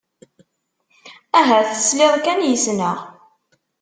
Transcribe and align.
Ahat 1.39 1.65
tesliḍ 1.75 2.13
kan 2.25 2.39
yes-neɣ. 2.49 2.97